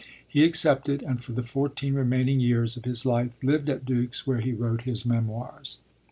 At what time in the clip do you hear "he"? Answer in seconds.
0.27-0.43, 4.41-4.51